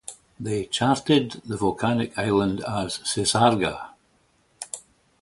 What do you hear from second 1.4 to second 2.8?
the volcanic island